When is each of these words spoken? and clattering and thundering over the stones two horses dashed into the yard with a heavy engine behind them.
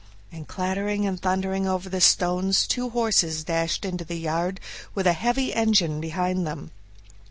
and 0.31 0.47
clattering 0.47 1.05
and 1.05 1.21
thundering 1.21 1.67
over 1.67 1.87
the 1.87 2.01
stones 2.01 2.65
two 2.65 2.89
horses 2.89 3.43
dashed 3.43 3.85
into 3.85 4.03
the 4.03 4.15
yard 4.17 4.59
with 4.95 5.05
a 5.05 5.13
heavy 5.13 5.53
engine 5.53 6.01
behind 6.01 6.43
them. 6.47 6.71